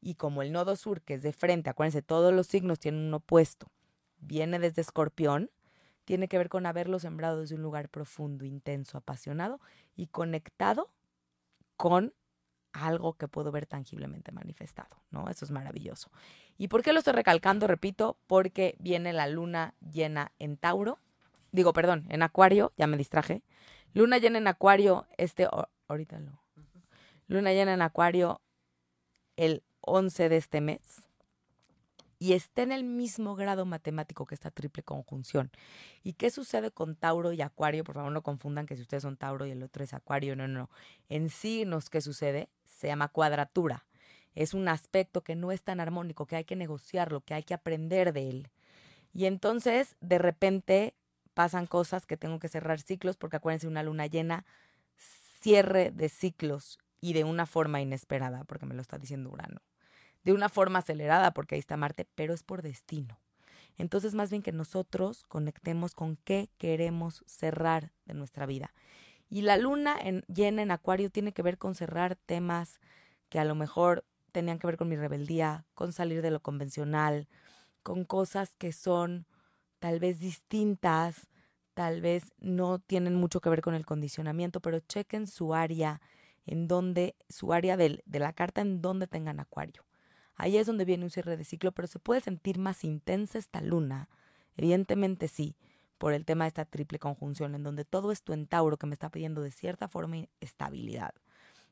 Y 0.00 0.14
como 0.14 0.40
el 0.40 0.52
nodo 0.52 0.74
sur, 0.74 1.02
que 1.02 1.14
es 1.14 1.22
de 1.22 1.34
frente, 1.34 1.68
acuérdense, 1.68 2.00
todos 2.00 2.32
los 2.32 2.46
signos 2.46 2.78
tienen 2.78 3.02
un 3.02 3.14
opuesto. 3.14 3.70
Viene 4.20 4.58
desde 4.58 4.80
escorpión, 4.80 5.50
tiene 6.06 6.28
que 6.28 6.38
ver 6.38 6.48
con 6.48 6.64
haberlo 6.64 6.98
sembrado 6.98 7.40
desde 7.40 7.56
un 7.56 7.62
lugar 7.62 7.90
profundo, 7.90 8.46
intenso, 8.46 8.96
apasionado 8.96 9.60
y 9.96 10.06
conectado 10.06 10.90
con 11.76 12.14
algo 12.72 13.18
que 13.18 13.28
puedo 13.28 13.52
ver 13.52 13.66
tangiblemente 13.66 14.32
manifestado, 14.32 15.02
¿no? 15.10 15.28
Eso 15.28 15.44
es 15.44 15.50
maravilloso. 15.50 16.10
¿Y 16.56 16.68
por 16.68 16.82
qué 16.82 16.94
lo 16.94 17.00
estoy 17.00 17.12
recalcando? 17.12 17.66
Repito, 17.66 18.16
porque 18.26 18.76
viene 18.78 19.12
la 19.12 19.26
luna 19.26 19.74
llena 19.80 20.32
en 20.38 20.56
Tauro, 20.56 20.98
digo, 21.52 21.72
perdón, 21.72 22.06
en 22.08 22.22
Acuario, 22.22 22.72
ya 22.76 22.86
me 22.86 22.96
distraje. 22.96 23.42
Luna 23.94 24.18
llena 24.18 24.38
en 24.38 24.46
Acuario, 24.46 25.06
este, 25.16 25.48
ahorita 25.88 26.18
lo. 26.18 26.42
Luna 27.26 27.52
llena 27.52 27.74
en 27.74 27.82
Acuario 27.82 28.40
el 29.36 29.62
11 29.80 30.28
de 30.28 30.36
este 30.36 30.60
mes 30.60 31.08
y 32.18 32.32
está 32.32 32.62
en 32.62 32.72
el 32.72 32.84
mismo 32.84 33.36
grado 33.36 33.64
matemático 33.64 34.26
que 34.26 34.34
esta 34.34 34.50
triple 34.50 34.82
conjunción. 34.82 35.50
¿Y 36.02 36.14
qué 36.14 36.30
sucede 36.30 36.70
con 36.70 36.96
Tauro 36.96 37.32
y 37.32 37.42
Acuario? 37.42 37.84
Por 37.84 37.94
favor, 37.94 38.12
no 38.12 38.22
confundan 38.22 38.66
que 38.66 38.76
si 38.76 38.82
ustedes 38.82 39.02
son 39.02 39.16
Tauro 39.16 39.46
y 39.46 39.52
el 39.52 39.62
otro 39.62 39.84
es 39.84 39.94
Acuario, 39.94 40.34
no, 40.34 40.48
no, 40.48 40.60
no. 40.60 40.70
En 41.08 41.30
signos, 41.30 41.90
¿qué 41.90 42.00
sucede? 42.00 42.48
Se 42.64 42.88
llama 42.88 43.08
cuadratura. 43.08 43.84
es 44.34 44.54
un 44.54 44.68
aspecto 44.68 45.22
que 45.22 45.34
no 45.34 45.50
es 45.52 45.62
tan 45.62 45.80
armónico, 45.80 46.26
que 46.26 46.36
hay 46.36 46.44
que 46.44 46.56
negociarlo, 46.56 47.22
que 47.22 47.34
hay 47.34 47.42
que 47.42 47.54
aprender 47.54 48.12
de 48.12 48.30
él. 48.30 48.50
Y 49.12 49.26
entonces, 49.26 49.96
de 50.00 50.18
repente, 50.18 50.94
pasan 51.38 51.68
cosas 51.68 52.04
que 52.04 52.16
tengo 52.16 52.40
que 52.40 52.48
cerrar 52.48 52.80
ciclos, 52.80 53.16
porque 53.16 53.36
acuérdense, 53.36 53.68
una 53.68 53.84
luna 53.84 54.08
llena, 54.08 54.44
cierre 55.40 55.92
de 55.92 56.08
ciclos 56.08 56.80
y 57.00 57.12
de 57.12 57.22
una 57.22 57.46
forma 57.46 57.80
inesperada, 57.80 58.42
porque 58.42 58.66
me 58.66 58.74
lo 58.74 58.82
está 58.82 58.98
diciendo 58.98 59.30
Urano. 59.30 59.60
De 60.24 60.32
una 60.32 60.48
forma 60.48 60.80
acelerada, 60.80 61.30
porque 61.30 61.54
ahí 61.54 61.60
está 61.60 61.76
Marte, 61.76 62.08
pero 62.16 62.34
es 62.34 62.42
por 62.42 62.62
destino. 62.62 63.20
Entonces, 63.76 64.14
más 64.14 64.30
bien 64.30 64.42
que 64.42 64.50
nosotros 64.50 65.22
conectemos 65.28 65.94
con 65.94 66.16
qué 66.24 66.50
queremos 66.58 67.22
cerrar 67.28 67.92
de 68.04 68.14
nuestra 68.14 68.44
vida. 68.44 68.74
Y 69.30 69.42
la 69.42 69.58
luna 69.58 69.96
en, 69.96 70.22
llena 70.22 70.62
en 70.62 70.72
Acuario 70.72 71.08
tiene 71.08 71.30
que 71.30 71.42
ver 71.42 71.56
con 71.56 71.76
cerrar 71.76 72.16
temas 72.16 72.80
que 73.28 73.38
a 73.38 73.44
lo 73.44 73.54
mejor 73.54 74.04
tenían 74.32 74.58
que 74.58 74.66
ver 74.66 74.76
con 74.76 74.88
mi 74.88 74.96
rebeldía, 74.96 75.66
con 75.74 75.92
salir 75.92 76.20
de 76.20 76.32
lo 76.32 76.40
convencional, 76.40 77.28
con 77.84 78.04
cosas 78.04 78.56
que 78.56 78.72
son 78.72 79.24
tal 79.78 80.00
vez 80.00 80.18
distintas, 80.18 81.28
tal 81.74 82.00
vez 82.00 82.32
no 82.38 82.78
tienen 82.78 83.14
mucho 83.14 83.40
que 83.40 83.50
ver 83.50 83.62
con 83.62 83.74
el 83.74 83.86
condicionamiento, 83.86 84.60
pero 84.60 84.80
chequen 84.80 85.26
su 85.26 85.54
área 85.54 86.00
en 86.46 86.66
donde, 86.66 87.14
su 87.28 87.52
área 87.52 87.76
de, 87.76 88.02
la 88.06 88.32
carta 88.32 88.62
en 88.62 88.80
donde 88.80 89.06
tengan 89.06 89.38
acuario. 89.38 89.84
Ahí 90.34 90.56
es 90.56 90.66
donde 90.66 90.84
viene 90.84 91.04
un 91.04 91.10
cierre 91.10 91.36
de 91.36 91.44
ciclo, 91.44 91.72
pero 91.72 91.86
se 91.88 91.98
puede 91.98 92.20
sentir 92.20 92.58
más 92.58 92.84
intensa 92.84 93.38
esta 93.38 93.60
luna. 93.60 94.08
Evidentemente 94.56 95.28
sí, 95.28 95.56
por 95.98 96.12
el 96.14 96.24
tema 96.24 96.44
de 96.44 96.48
esta 96.48 96.64
triple 96.64 96.98
conjunción, 96.98 97.54
en 97.54 97.64
donde 97.64 97.84
todo 97.84 98.12
esto 98.12 98.32
en 98.32 98.46
Tauro 98.46 98.76
que 98.76 98.86
me 98.86 98.94
está 98.94 99.10
pidiendo 99.10 99.42
de 99.42 99.50
cierta 99.50 99.88
forma 99.88 100.24
estabilidad. 100.40 101.12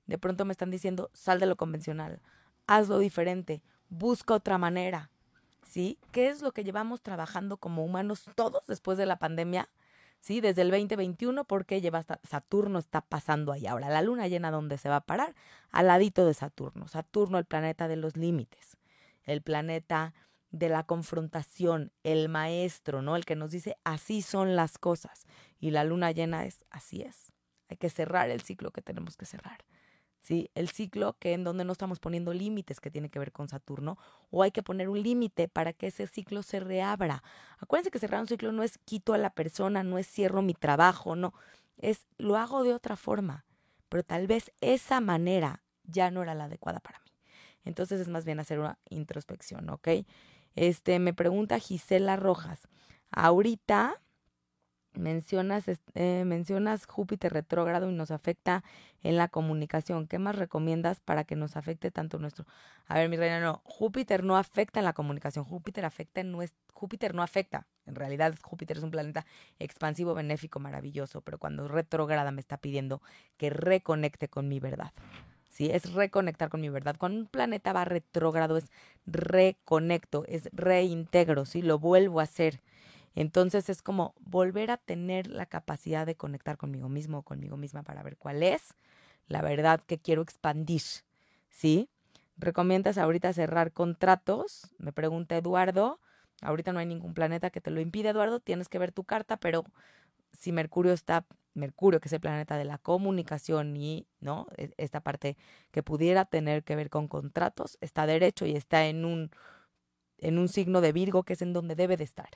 De 0.06 0.18
pronto 0.18 0.44
me 0.44 0.52
están 0.52 0.70
diciendo, 0.70 1.10
sal 1.14 1.40
de 1.40 1.46
lo 1.46 1.56
convencional, 1.56 2.20
hazlo 2.66 2.98
diferente, 2.98 3.62
busca 3.88 4.34
otra 4.34 4.58
manera. 4.58 5.10
¿Sí? 5.66 5.98
¿Qué 6.12 6.28
es 6.28 6.42
lo 6.42 6.52
que 6.52 6.64
llevamos 6.64 7.02
trabajando 7.02 7.56
como 7.56 7.84
humanos 7.84 8.24
todos 8.34 8.66
después 8.66 8.96
de 8.98 9.06
la 9.06 9.18
pandemia? 9.18 9.68
¿Sí? 10.20 10.40
Desde 10.40 10.62
el 10.62 10.70
2021, 10.70 11.44
porque 11.44 11.80
lleva 11.80 11.98
hasta 11.98 12.20
Saturno 12.22 12.78
está 12.78 13.00
pasando 13.00 13.52
ahí 13.52 13.66
ahora. 13.66 13.88
La 13.90 14.02
luna 14.02 14.28
llena, 14.28 14.50
¿dónde 14.50 14.78
se 14.78 14.88
va 14.88 14.96
a 14.96 15.06
parar? 15.06 15.34
Al 15.70 15.88
ladito 15.88 16.24
de 16.24 16.34
Saturno. 16.34 16.88
Saturno, 16.88 17.38
el 17.38 17.44
planeta 17.44 17.88
de 17.88 17.96
los 17.96 18.16
límites. 18.16 18.76
El 19.24 19.42
planeta 19.42 20.14
de 20.50 20.68
la 20.68 20.84
confrontación, 20.84 21.92
el 22.04 22.28
maestro, 22.28 23.02
¿no? 23.02 23.16
El 23.16 23.24
que 23.24 23.36
nos 23.36 23.50
dice 23.50 23.76
así 23.84 24.22
son 24.22 24.56
las 24.56 24.78
cosas. 24.78 25.26
Y 25.58 25.70
la 25.70 25.84
luna 25.84 26.12
llena 26.12 26.44
es 26.44 26.64
así 26.70 27.02
es. 27.02 27.32
Hay 27.68 27.76
que 27.76 27.90
cerrar 27.90 28.30
el 28.30 28.40
ciclo 28.40 28.70
que 28.70 28.82
tenemos 28.82 29.16
que 29.16 29.26
cerrar. 29.26 29.64
¿Sí? 30.26 30.50
El 30.56 30.68
ciclo 30.70 31.16
que 31.20 31.34
en 31.34 31.44
donde 31.44 31.64
no 31.64 31.70
estamos 31.70 32.00
poniendo 32.00 32.32
límites 32.32 32.80
que 32.80 32.90
tiene 32.90 33.10
que 33.10 33.20
ver 33.20 33.30
con 33.30 33.48
Saturno, 33.48 33.96
o 34.30 34.42
hay 34.42 34.50
que 34.50 34.64
poner 34.64 34.88
un 34.88 35.00
límite 35.00 35.46
para 35.46 35.72
que 35.72 35.86
ese 35.86 36.08
ciclo 36.08 36.42
se 36.42 36.58
reabra. 36.58 37.22
Acuérdense 37.60 37.92
que 37.92 38.00
cerrar 38.00 38.22
un 38.22 38.26
ciclo 38.26 38.50
no 38.50 38.64
es 38.64 38.76
quito 38.78 39.14
a 39.14 39.18
la 39.18 39.30
persona, 39.30 39.84
no 39.84 39.98
es 39.98 40.08
cierro 40.08 40.42
mi 40.42 40.52
trabajo, 40.52 41.14
no, 41.14 41.32
es 41.78 42.08
lo 42.18 42.36
hago 42.36 42.64
de 42.64 42.74
otra 42.74 42.96
forma, 42.96 43.44
pero 43.88 44.02
tal 44.02 44.26
vez 44.26 44.50
esa 44.60 45.00
manera 45.00 45.62
ya 45.84 46.10
no 46.10 46.24
era 46.24 46.34
la 46.34 46.46
adecuada 46.46 46.80
para 46.80 46.98
mí. 46.98 47.12
Entonces 47.64 48.00
es 48.00 48.08
más 48.08 48.24
bien 48.24 48.40
hacer 48.40 48.58
una 48.58 48.80
introspección, 48.90 49.70
¿ok? 49.70 49.88
Este, 50.56 50.98
me 50.98 51.14
pregunta 51.14 51.60
Gisela 51.60 52.16
Rojas. 52.16 52.66
Ahorita 53.12 54.02
mencionas, 54.96 55.64
eh, 55.94 56.24
mencionas 56.26 56.86
Júpiter 56.86 57.32
retrógrado 57.32 57.90
y 57.90 57.94
nos 57.94 58.10
afecta 58.10 58.64
en 59.02 59.16
la 59.16 59.28
comunicación. 59.28 60.06
¿Qué 60.06 60.18
más 60.18 60.36
recomiendas 60.36 61.00
para 61.00 61.24
que 61.24 61.36
nos 61.36 61.56
afecte 61.56 61.90
tanto 61.90 62.18
nuestro? 62.18 62.46
A 62.86 62.94
ver, 62.96 63.08
mi 63.08 63.16
reina, 63.16 63.40
no. 63.40 63.62
Júpiter 63.64 64.24
no 64.24 64.36
afecta 64.36 64.80
en 64.80 64.84
la 64.84 64.92
comunicación. 64.92 65.44
Júpiter 65.44 65.84
afecta 65.84 66.20
en 66.20 66.32
nuestro. 66.32 66.58
Júpiter 66.72 67.14
no 67.14 67.22
afecta. 67.22 67.66
En 67.86 67.94
realidad, 67.94 68.34
Júpiter 68.42 68.76
es 68.76 68.82
un 68.82 68.90
planeta 68.90 69.24
expansivo, 69.58 70.14
benéfico, 70.14 70.58
maravilloso. 70.60 71.20
Pero 71.20 71.38
cuando 71.38 71.68
retrógrada 71.68 72.30
me 72.32 72.40
está 72.40 72.56
pidiendo 72.56 73.00
que 73.36 73.50
reconecte 73.50 74.28
con 74.28 74.48
mi 74.48 74.60
verdad. 74.60 74.92
¿sí? 75.56 75.70
Es 75.72 75.92
reconectar 75.94 76.50
con 76.50 76.60
mi 76.60 76.68
verdad. 76.68 76.96
Cuando 76.98 77.20
un 77.20 77.26
planeta 77.26 77.72
va 77.72 77.84
retrógrado 77.86 78.58
es 78.58 78.70
reconecto, 79.06 80.24
es 80.28 80.50
reintegro, 80.52 81.46
¿sí? 81.46 81.62
Lo 81.62 81.78
vuelvo 81.78 82.20
a 82.20 82.24
hacer. 82.24 82.60
Entonces 83.16 83.68
es 83.68 83.82
como 83.82 84.14
volver 84.20 84.70
a 84.70 84.76
tener 84.76 85.26
la 85.26 85.46
capacidad 85.46 86.06
de 86.06 86.14
conectar 86.14 86.56
conmigo 86.56 86.88
mismo 86.88 87.18
o 87.18 87.22
conmigo 87.22 87.56
misma 87.56 87.82
para 87.82 88.04
ver 88.04 88.16
cuál 88.16 88.44
es 88.44 88.76
la 89.28 89.42
verdad 89.42 89.80
que 89.80 89.98
quiero 89.98 90.22
expandir, 90.22 90.82
¿sí? 91.50 91.88
¿Recomiendas 92.36 92.98
ahorita 92.98 93.32
cerrar 93.32 93.72
contratos? 93.72 94.74
Me 94.78 94.92
pregunta 94.92 95.36
Eduardo. 95.36 96.00
Ahorita 96.42 96.72
no 96.72 96.78
hay 96.78 96.86
ningún 96.86 97.14
planeta 97.14 97.50
que 97.50 97.60
te 97.60 97.70
lo 97.70 97.80
impida, 97.80 98.10
Eduardo. 98.10 98.40
Tienes 98.40 98.68
que 98.68 98.78
ver 98.78 98.92
tu 98.92 99.04
carta, 99.04 99.36
pero 99.38 99.64
si 100.32 100.52
Mercurio 100.52 100.92
está 100.92 101.26
Mercurio, 101.54 102.00
que 102.00 102.08
es 102.08 102.12
el 102.12 102.20
planeta 102.20 102.58
de 102.58 102.66
la 102.66 102.78
comunicación 102.78 103.76
y, 103.76 104.06
¿no? 104.20 104.46
E, 104.58 104.70
esta 104.76 105.00
parte 105.00 105.36
que 105.70 105.82
pudiera 105.82 106.26
tener 106.26 106.62
que 106.62 106.76
ver 106.76 106.90
con 106.90 107.08
contratos, 107.08 107.78
está 107.80 108.06
derecho 108.06 108.44
y 108.46 108.54
está 108.54 108.86
en 108.86 109.06
un, 109.06 109.30
en 110.18 110.38
un 110.38 110.48
signo 110.48 110.82
de 110.82 110.92
Virgo, 110.92 111.22
que 111.24 111.32
es 111.32 111.42
en 111.42 111.54
donde 111.54 111.74
debe 111.74 111.96
de 111.96 112.04
estar. 112.04 112.28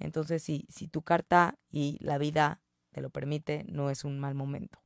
Entonces, 0.00 0.42
si, 0.42 0.66
si 0.68 0.88
tu 0.88 1.02
carta 1.02 1.58
y 1.70 1.96
la 2.00 2.18
vida 2.18 2.60
te 2.90 3.00
lo 3.00 3.10
permite, 3.10 3.64
no 3.68 3.90
es 3.90 4.04
un 4.04 4.18
mal 4.18 4.34
momento. 4.34 4.80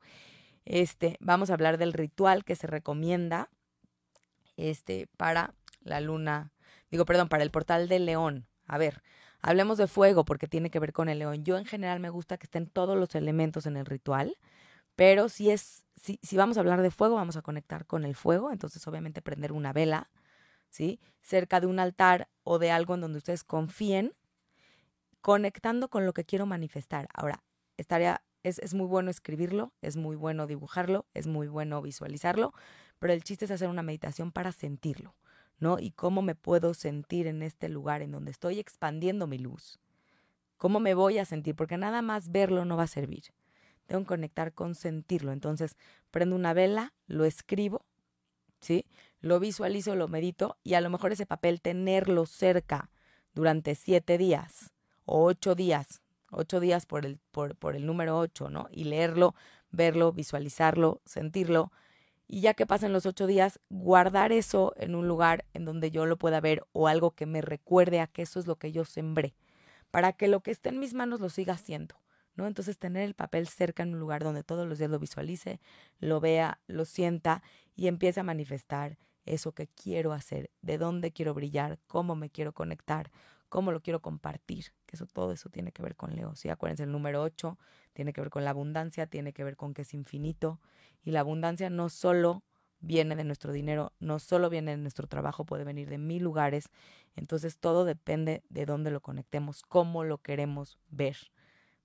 Este, 0.66 1.16
vamos 1.20 1.48
a 1.48 1.54
hablar 1.54 1.78
del 1.78 1.94
ritual 1.94 2.44
que 2.44 2.56
se 2.56 2.66
recomienda 2.66 3.48
este, 4.56 5.08
para 5.16 5.54
la 5.80 6.00
luna, 6.00 6.52
digo, 6.90 7.06
perdón, 7.06 7.28
para 7.28 7.42
el 7.42 7.50
portal 7.50 7.88
de 7.88 7.98
León. 7.98 8.46
A 8.66 8.76
ver, 8.76 9.02
Hablemos 9.46 9.76
de 9.76 9.86
fuego 9.88 10.24
porque 10.24 10.48
tiene 10.48 10.70
que 10.70 10.80
ver 10.80 10.94
con 10.94 11.10
el 11.10 11.18
león. 11.18 11.44
Yo 11.44 11.58
en 11.58 11.66
general 11.66 12.00
me 12.00 12.08
gusta 12.08 12.38
que 12.38 12.46
estén 12.46 12.66
todos 12.66 12.96
los 12.96 13.14
elementos 13.14 13.66
en 13.66 13.76
el 13.76 13.84
ritual, 13.84 14.38
pero 14.96 15.28
si 15.28 15.50
es, 15.50 15.84
si, 15.96 16.18
si 16.22 16.38
vamos 16.38 16.56
a 16.56 16.60
hablar 16.60 16.80
de 16.80 16.90
fuego, 16.90 17.16
vamos 17.16 17.36
a 17.36 17.42
conectar 17.42 17.84
con 17.84 18.06
el 18.06 18.14
fuego, 18.14 18.50
entonces 18.52 18.86
obviamente 18.88 19.20
prender 19.20 19.52
una 19.52 19.74
vela, 19.74 20.08
¿sí? 20.70 20.98
Cerca 21.20 21.60
de 21.60 21.66
un 21.66 21.78
altar 21.78 22.30
o 22.42 22.58
de 22.58 22.70
algo 22.70 22.94
en 22.94 23.02
donde 23.02 23.18
ustedes 23.18 23.44
confíen, 23.44 24.14
conectando 25.24 25.88
con 25.88 26.04
lo 26.04 26.12
que 26.12 26.26
quiero 26.26 26.44
manifestar. 26.44 27.08
Ahora, 27.14 27.42
estaría, 27.78 28.22
es, 28.42 28.58
es 28.58 28.74
muy 28.74 28.84
bueno 28.84 29.10
escribirlo, 29.10 29.72
es 29.80 29.96
muy 29.96 30.16
bueno 30.16 30.46
dibujarlo, 30.46 31.06
es 31.14 31.26
muy 31.26 31.48
bueno 31.48 31.80
visualizarlo, 31.80 32.52
pero 32.98 33.14
el 33.14 33.24
chiste 33.24 33.46
es 33.46 33.50
hacer 33.50 33.70
una 33.70 33.82
meditación 33.82 34.32
para 34.32 34.52
sentirlo. 34.52 35.14
¿no? 35.58 35.78
Y 35.78 35.92
cómo 35.92 36.20
me 36.20 36.34
puedo 36.34 36.74
sentir 36.74 37.26
en 37.26 37.42
este 37.42 37.70
lugar 37.70 38.02
en 38.02 38.10
donde 38.10 38.32
estoy 38.32 38.58
expandiendo 38.58 39.26
mi 39.26 39.38
luz. 39.38 39.80
¿Cómo 40.58 40.78
me 40.78 40.92
voy 40.92 41.16
a 41.16 41.24
sentir? 41.24 41.56
Porque 41.56 41.78
nada 41.78 42.02
más 42.02 42.30
verlo 42.30 42.66
no 42.66 42.76
va 42.76 42.82
a 42.82 42.86
servir. 42.86 43.32
Tengo 43.86 44.02
que 44.02 44.08
conectar 44.08 44.52
con 44.52 44.74
sentirlo. 44.74 45.32
Entonces, 45.32 45.78
prendo 46.10 46.36
una 46.36 46.52
vela, 46.52 46.92
lo 47.06 47.24
escribo, 47.24 47.86
¿sí? 48.60 48.84
Lo 49.20 49.40
visualizo, 49.40 49.96
lo 49.96 50.06
medito 50.06 50.58
y 50.62 50.74
a 50.74 50.82
lo 50.82 50.90
mejor 50.90 51.12
ese 51.12 51.24
papel 51.24 51.62
tenerlo 51.62 52.26
cerca 52.26 52.90
durante 53.32 53.74
siete 53.74 54.18
días 54.18 54.73
ocho 55.04 55.54
días, 55.54 56.02
ocho 56.30 56.60
días 56.60 56.86
por 56.86 57.04
el, 57.06 57.18
por, 57.30 57.56
por 57.56 57.76
el 57.76 57.86
número 57.86 58.18
ocho, 58.18 58.50
¿no? 58.50 58.68
Y 58.70 58.84
leerlo, 58.84 59.34
verlo, 59.70 60.12
visualizarlo, 60.12 61.00
sentirlo 61.04 61.72
y 62.26 62.40
ya 62.40 62.54
que 62.54 62.66
pasen 62.66 62.92
los 62.92 63.06
ocho 63.06 63.26
días, 63.26 63.60
guardar 63.68 64.32
eso 64.32 64.72
en 64.76 64.94
un 64.94 65.06
lugar 65.06 65.44
en 65.52 65.64
donde 65.64 65.90
yo 65.90 66.06
lo 66.06 66.16
pueda 66.16 66.40
ver 66.40 66.64
o 66.72 66.88
algo 66.88 67.10
que 67.10 67.26
me 67.26 67.42
recuerde 67.42 68.00
a 68.00 68.06
que 68.06 68.22
eso 68.22 68.40
es 68.40 68.46
lo 68.46 68.56
que 68.56 68.72
yo 68.72 68.84
sembré, 68.84 69.34
para 69.90 70.12
que 70.12 70.28
lo 70.28 70.40
que 70.40 70.50
esté 70.50 70.70
en 70.70 70.80
mis 70.80 70.94
manos 70.94 71.20
lo 71.20 71.28
siga 71.28 71.54
haciendo, 71.54 71.96
¿no? 72.34 72.46
Entonces 72.46 72.78
tener 72.78 73.02
el 73.02 73.14
papel 73.14 73.46
cerca 73.46 73.82
en 73.82 73.92
un 73.94 74.00
lugar 74.00 74.24
donde 74.24 74.42
todos 74.42 74.66
los 74.66 74.78
días 74.78 74.90
lo 74.90 74.98
visualice, 74.98 75.60
lo 75.98 76.20
vea, 76.20 76.60
lo 76.66 76.84
sienta 76.84 77.42
y 77.76 77.88
empiece 77.88 78.20
a 78.20 78.24
manifestar 78.24 78.98
eso 79.26 79.52
que 79.52 79.68
quiero 79.68 80.12
hacer, 80.12 80.50
de 80.62 80.78
dónde 80.78 81.12
quiero 81.12 81.34
brillar, 81.34 81.78
cómo 81.86 82.14
me 82.14 82.30
quiero 82.30 82.52
conectar, 82.52 83.10
cómo 83.48 83.72
lo 83.72 83.80
quiero 83.80 84.00
compartir, 84.00 84.72
que 84.86 84.96
eso 84.96 85.06
todo 85.06 85.32
eso 85.32 85.48
tiene 85.48 85.72
que 85.72 85.82
ver 85.82 85.96
con 85.96 86.14
Leo. 86.14 86.34
Sí, 86.34 86.48
acuérdense 86.48 86.84
el 86.84 86.92
número 86.92 87.22
8 87.22 87.58
tiene 87.92 88.12
que 88.12 88.20
ver 88.20 88.30
con 88.30 88.44
la 88.44 88.50
abundancia, 88.50 89.06
tiene 89.06 89.32
que 89.32 89.44
ver 89.44 89.56
con 89.56 89.72
que 89.72 89.82
es 89.82 89.94
infinito 89.94 90.60
y 91.04 91.12
la 91.12 91.20
abundancia 91.20 91.70
no 91.70 91.88
solo 91.88 92.42
viene 92.80 93.16
de 93.16 93.24
nuestro 93.24 93.52
dinero, 93.52 93.92
no 93.98 94.18
solo 94.18 94.50
viene 94.50 94.72
de 94.72 94.76
nuestro 94.76 95.06
trabajo, 95.06 95.44
puede 95.44 95.64
venir 95.64 95.88
de 95.88 95.98
mil 95.98 96.22
lugares. 96.22 96.68
Entonces 97.16 97.58
todo 97.58 97.84
depende 97.84 98.42
de 98.48 98.66
dónde 98.66 98.90
lo 98.90 99.00
conectemos, 99.00 99.62
cómo 99.62 100.04
lo 100.04 100.18
queremos 100.18 100.78
ver 100.88 101.16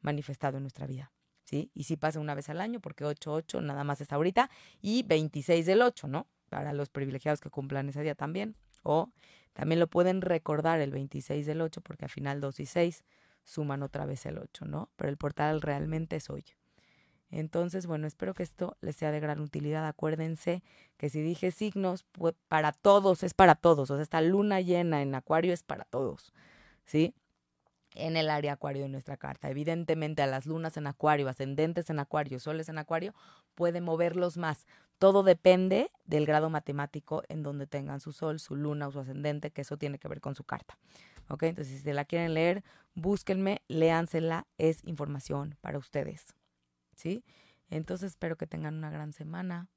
manifestado 0.02 0.58
en 0.58 0.64
nuestra 0.64 0.88
vida. 0.88 1.12
¿Sí? 1.44 1.72
Y 1.74 1.86
si 1.86 1.98
pasa 1.98 2.20
una 2.20 2.36
vez 2.36 2.48
al 2.50 2.62
año, 2.62 2.80
porque 2.80 3.06
8-8 3.06 3.64
nada 3.64 3.84
más 3.84 4.02
es 4.02 4.12
ahorita, 4.14 4.52
y 4.82 5.02
26 5.02 5.66
del 5.66 5.82
8, 5.82 6.08
¿no? 6.08 6.28
Para 6.48 6.74
los 6.74 6.92
privilegiados 6.92 7.42
que 7.42 7.50
cumplan 7.50 7.90
ese 7.90 8.04
día 8.04 8.14
también. 8.14 8.56
O 8.84 9.10
también 9.60 9.82
lo 9.82 9.88
pueden 9.88 10.22
recordar 10.22 10.80
el 10.80 10.90
26 10.90 11.46
del 11.46 11.60
8, 11.60 11.82
porque 11.82 12.06
al 12.06 12.10
final 12.10 12.40
2 12.40 12.62
y 12.62 12.66
6 12.66 13.04
suman 13.44 13.84
otra 13.84 14.06
vez 14.06 14.26
el 14.26 14.38
8, 14.38 14.64
¿no? 14.64 14.88
Pero 14.96 15.10
el 15.10 15.18
portal 15.18 15.62
realmente 15.62 16.16
es 16.16 16.30
hoy. 16.30 16.46
Entonces, 17.30 17.86
bueno, 17.86 18.08
espero 18.08 18.34
que 18.34 18.44
esto 18.44 18.78
les 18.80 18.96
sea 18.96 19.12
de 19.12 19.20
gran 19.20 19.42
utilidad. 19.42 19.86
Acuérdense 19.86 20.64
que 20.96 21.10
si 21.10 21.22
dije 21.22 21.52
signos, 21.52 22.06
pues 22.14 22.36
para 22.48 22.72
todos 22.72 23.22
es 23.22 23.34
para 23.34 23.54
todos. 23.54 23.92
O 23.92 23.96
sea, 23.96 24.02
esta 24.02 24.22
luna 24.22 24.62
llena 24.62 25.02
en 25.02 25.14
Acuario 25.14 25.52
es 25.52 25.62
para 25.62 25.84
todos, 25.84 26.32
¿sí? 26.86 27.14
En 27.96 28.16
el 28.16 28.30
área 28.30 28.54
Acuario 28.54 28.84
de 28.84 28.90
nuestra 28.90 29.18
carta. 29.18 29.50
Evidentemente, 29.50 30.22
a 30.22 30.28
las 30.28 30.46
lunas 30.46 30.78
en 30.78 30.88
Acuario, 30.88 31.28
ascendentes 31.28 31.90
en 31.90 32.00
Acuario, 32.00 32.40
soles 32.40 32.70
en 32.70 32.78
Acuario, 32.78 33.14
puede 33.56 33.82
moverlos 33.82 34.38
más. 34.38 34.66
Todo 35.00 35.24
depende 35.24 35.90
del 36.06 36.26
grado 36.26 36.50
matemático 36.50 37.24
en 37.30 37.42
donde 37.42 37.66
tengan 37.66 38.00
su 38.00 38.12
sol, 38.12 38.40
su 38.40 38.56
luna 38.56 38.88
o 38.88 38.92
su 38.92 39.00
ascendente, 39.00 39.52
que 39.52 39.62
eso 39.62 39.78
tiene 39.78 39.98
que 39.98 40.08
ver 40.08 40.22
con 40.22 40.36
su 40.36 40.44
carta. 40.44 40.78
¿Ok? 41.30 41.44
Entonces, 41.44 41.78
si 41.78 41.84
se 41.84 41.94
la 41.94 42.06
quieren 42.06 42.34
leer, 42.34 42.64
búsquenme, 42.94 43.62
léansela, 43.68 44.46
es 44.58 44.84
información 44.84 45.58
para 45.62 45.78
ustedes. 45.78 46.36
¿sí? 47.00 47.24
Entonces 47.70 48.12
espero 48.12 48.36
que 48.36 48.46
tengan 48.46 48.76
una 48.76 48.92
gran 48.92 49.14
semana 49.14 49.70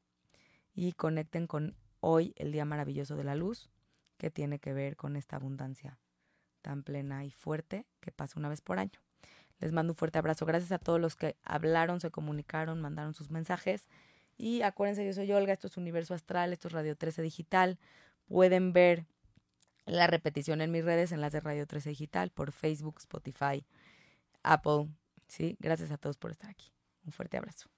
y 0.74 0.92
conecten 0.92 1.46
con 1.46 1.76
hoy, 2.00 2.34
el 2.36 2.50
día 2.50 2.64
maravilloso 2.64 3.16
de 3.16 3.24
la 3.24 3.36
luz, 3.36 3.70
que 4.18 4.30
tiene 4.30 4.58
que 4.58 4.72
ver 4.72 4.96
con 4.96 5.16
esta 5.16 5.36
abundancia 5.36 5.98
tan 6.62 6.82
plena 6.82 7.24
y 7.24 7.30
fuerte 7.30 7.86
que 8.00 8.12
pasa 8.12 8.38
una 8.38 8.48
vez 8.48 8.60
por 8.60 8.78
año. 8.78 9.00
Les 9.60 9.72
mando 9.72 9.92
un 9.92 9.96
fuerte 9.96 10.18
abrazo. 10.18 10.46
Gracias 10.46 10.72
a 10.72 10.78
todos 10.78 11.00
los 11.00 11.14
que 11.14 11.36
hablaron, 11.44 12.00
se 12.00 12.10
comunicaron, 12.10 12.80
mandaron 12.80 13.14
sus 13.14 13.30
mensajes. 13.30 13.88
Y 14.36 14.62
acuérdense, 14.62 15.04
yo 15.06 15.12
soy 15.12 15.30
Olga, 15.32 15.52
esto 15.52 15.66
es 15.68 15.76
Universo 15.76 16.14
Astral, 16.14 16.52
esto 16.52 16.68
es 16.68 16.74
Radio 16.74 16.96
13 16.96 17.22
Digital. 17.22 17.78
Pueden 18.26 18.72
ver 18.72 19.06
la 19.86 20.06
repetición 20.06 20.60
en 20.60 20.70
mis 20.70 20.84
redes, 20.84 21.12
en 21.12 21.20
las 21.20 21.32
de 21.32 21.40
Radio 21.40 21.66
13 21.66 21.90
Digital, 21.90 22.30
por 22.30 22.52
Facebook, 22.52 22.96
Spotify, 22.98 23.64
Apple. 24.42 24.88
Sí, 25.28 25.56
gracias 25.60 25.90
a 25.90 25.98
todos 25.98 26.16
por 26.16 26.30
estar 26.30 26.50
aquí. 26.50 26.72
Un 27.04 27.12
fuerte 27.12 27.36
abrazo. 27.36 27.68